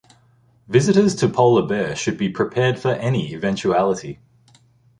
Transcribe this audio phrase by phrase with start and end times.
[0.67, 4.19] Visitors to Polar Bear should be prepared for any eventuality.